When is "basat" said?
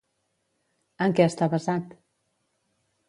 1.57-1.93